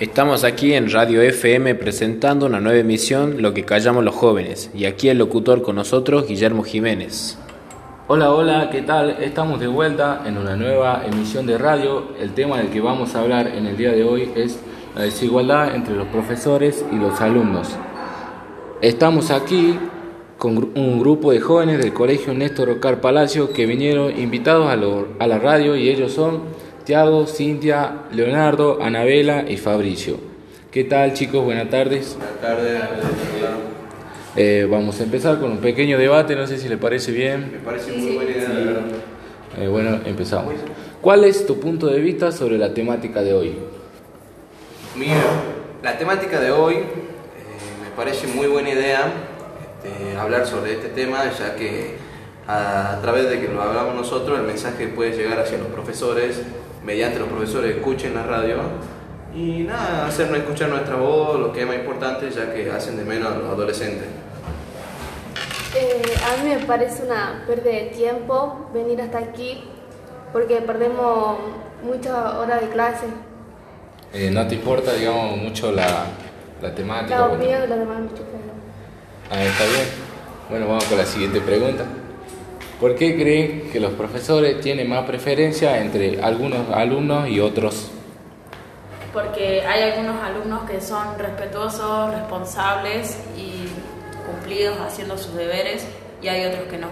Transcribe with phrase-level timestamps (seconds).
[0.00, 4.84] Estamos aquí en Radio FM presentando una nueva emisión, Lo que callamos los jóvenes, y
[4.84, 7.36] aquí el locutor con nosotros, Guillermo Jiménez.
[8.06, 9.16] Hola, hola, ¿qué tal?
[9.20, 12.12] Estamos de vuelta en una nueva emisión de radio.
[12.20, 14.60] El tema del que vamos a hablar en el día de hoy es
[14.94, 17.68] la desigualdad entre los profesores y los alumnos.
[18.80, 19.80] Estamos aquí
[20.38, 24.74] con un grupo de jóvenes del Colegio Néstor Ocar Palacio que vinieron invitados a,
[25.24, 26.42] a la radio y ellos son
[26.88, 30.16] Tiago, Cintia, Leonardo, Anabela y Fabricio.
[30.70, 31.44] ¿Qué tal chicos?
[31.44, 32.16] Buenas tardes.
[32.16, 32.80] Buenas tardes.
[34.34, 37.52] Eh, vamos a empezar con un pequeño debate, no sé si les parece bien.
[37.52, 38.82] Me parece muy buena idea, la verdad.
[39.58, 40.54] Eh, bueno, empezamos.
[41.02, 43.58] ¿Cuál es tu punto de vista sobre la temática de hoy?
[44.96, 45.20] Mira,
[45.82, 46.86] la temática de hoy eh,
[47.84, 49.12] me parece muy buena idea
[49.84, 51.96] este, hablar sobre este tema, ya que
[52.48, 56.42] a, a través de que lo hablamos nosotros, el mensaje puede llegar hacia los profesores,
[56.84, 58.56] mediante los profesores escuchen la radio
[59.34, 63.04] y nada, hacernos escuchar nuestra voz, lo que es más importante, ya que hacen de
[63.04, 64.08] menos a los adolescentes.
[65.74, 69.64] Eh, a mí me parece una pérdida de tiempo venir hasta aquí
[70.32, 71.38] porque perdemos
[71.82, 73.06] muchas horas de clase.
[74.12, 76.06] Eh, ¿No te importa, digamos, mucho la,
[76.60, 77.16] la temática?
[77.16, 77.98] La Bueno, opinión de los demás
[79.30, 79.88] ah, está bien.
[80.48, 81.84] Bueno, vamos con la siguiente pregunta.
[82.80, 87.90] ¿Por qué creen que los profesores tienen más preferencia entre algunos alumnos y otros?
[89.12, 93.64] porque hay algunos alumnos que son respetuosos, responsables y
[94.30, 95.88] cumplidos haciendo sus deberes
[96.22, 96.88] y hay otros que no.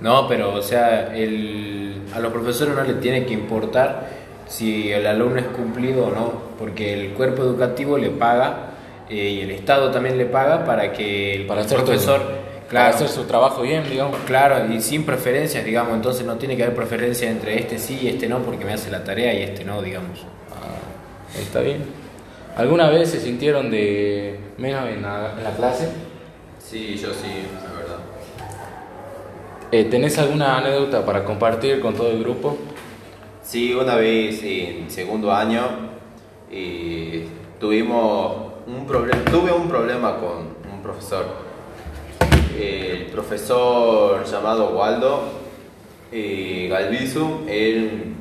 [0.00, 4.08] No, pero o sea, el- a los profesores no les tiene que importar
[4.48, 8.70] si el alumno es cumplido o no, porque el cuerpo educativo le paga
[9.10, 11.78] eh, y el Estado también le paga para que el Para hacer
[12.66, 14.18] Para claro, hacer su trabajo bien, digamos.
[14.26, 18.08] claro, y sin preferencias, digamos, entonces no tiene que haber preferencia entre este sí y
[18.08, 20.20] este no, porque me hace la tarea y este no, digamos.
[20.50, 21.84] Ah, está bien.
[22.56, 25.88] ¿Alguna vez se sintieron de menos en la, en la clase?
[26.58, 27.28] Sí, yo sí,
[27.62, 27.98] la verdad.
[29.70, 32.56] Eh, ¿Tenés alguna anécdota para compartir con todo el grupo?
[33.42, 35.62] Sí, una vez en segundo año
[36.50, 37.26] eh,
[37.60, 41.26] tuvimos un problema, tuve un problema con un profesor.
[42.58, 45.22] El profesor llamado Waldo
[46.12, 46.72] eh,
[47.48, 48.14] él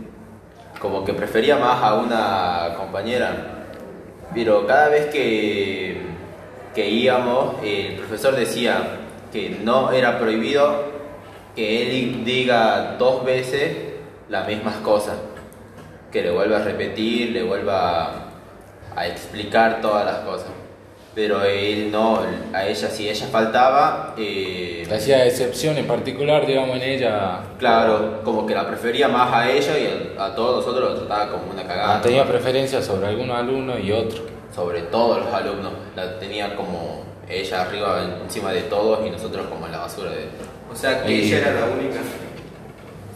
[0.79, 3.67] como que prefería más a una compañera,
[4.33, 6.01] pero cada vez que,
[6.73, 8.99] que íbamos, el profesor decía
[9.31, 10.91] que no era prohibido
[11.55, 13.77] que él diga dos veces
[14.29, 15.17] las mismas cosas,
[16.11, 18.29] que le vuelva a repetir, le vuelva
[18.95, 20.62] a explicar todas las cosas.
[21.16, 22.22] Pero él no,
[22.53, 27.41] a ella si ella faltaba, eh, ¿Te hacía excepción en particular, digamos, en ella?
[27.59, 31.29] claro, como que la prefería más a ella y a, a todos nosotros lo trataba
[31.31, 31.97] como una cagada.
[31.97, 34.23] Ah, tenía preferencia sobre algunos alumnos y otros.
[34.56, 39.68] Sobre todos los alumnos, la tenía como ella arriba encima de todos y nosotros como
[39.68, 40.28] en la basura de...
[40.72, 42.00] O sea, que Y- ella era la única.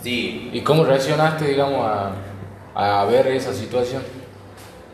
[0.03, 4.03] Sí, ¿Y cómo reaccionaste, digamos, a, a ver esa situación?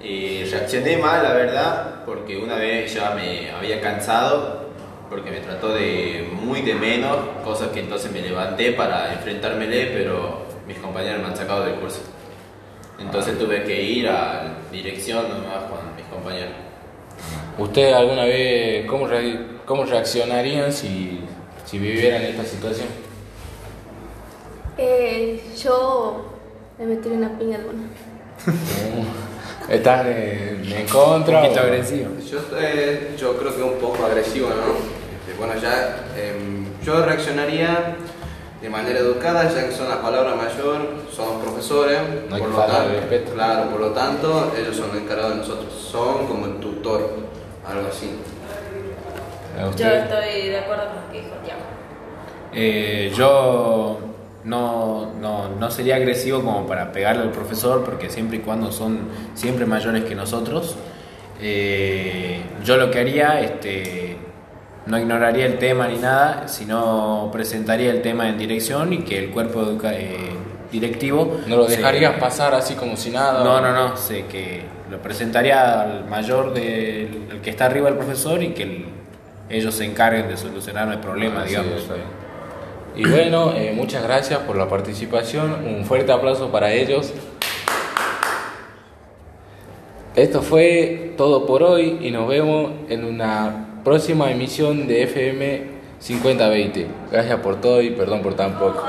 [0.03, 4.63] Y reaccioné mal, la verdad, porque una vez ya me había cansado,
[5.09, 10.41] porque me trató de muy de menos, cosas que entonces me levanté para enfrentármele, pero
[10.67, 12.01] mis compañeros me han sacado del curso.
[12.99, 16.53] Entonces tuve que ir a dirección nomás con mis compañeros.
[17.57, 21.21] ¿Ustedes alguna vez, cómo, re- cómo reaccionarían si,
[21.65, 22.87] si vivieran esta situación?
[24.77, 26.25] Eh, yo
[26.77, 27.83] me metí una piña de una.
[29.69, 31.37] ¿Están en, en contra?
[31.39, 32.09] Un poquito o- agresivo.
[32.29, 34.73] Yo, eh, yo creo que un poco agresivo, ¿no?
[35.19, 37.95] Este, bueno, ya em, yo reaccionaría
[38.61, 42.57] de manera educada, ya que son la palabra mayor, son profesores, No hay por lo
[42.57, 43.33] tanto, respeto.
[43.33, 47.09] claro, por lo tanto, ellos son los encargados de nosotros, son como el tutor,
[47.67, 48.11] algo así.
[49.57, 51.61] ¿A Yo estoy de acuerdo con lo que dijo Tiago.
[52.53, 53.99] Eh, yo
[54.43, 58.99] no, no, no sería agresivo como para pegarle al profesor, porque siempre y cuando son
[59.35, 60.75] siempre mayores que nosotros,
[61.41, 64.17] eh, yo lo que haría, este,
[64.85, 69.29] no ignoraría el tema ni nada, sino presentaría el tema en dirección y que el
[69.31, 70.31] cuerpo educa- eh,
[70.71, 71.37] directivo...
[71.47, 73.43] ¿No lo se- dejarías pasar así como si nada?
[73.43, 77.97] No, no, no, sé que lo presentaría al mayor del el que está arriba del
[77.97, 78.85] profesor y que el-
[79.49, 81.83] ellos se encarguen de solucionar el problema, Ah, digamos.
[82.95, 85.65] Y bueno, eh, muchas gracias por la participación.
[85.65, 87.11] Un fuerte aplauso para ellos.
[90.15, 95.61] Esto fue todo por hoy y nos vemos en una próxima emisión de FM
[95.99, 96.87] 5020.
[97.11, 98.83] Gracias por todo y perdón por tan poco.